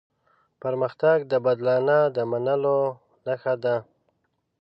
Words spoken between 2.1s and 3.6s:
د منلو نښه